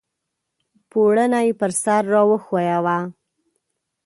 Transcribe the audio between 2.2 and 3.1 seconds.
وښویوه!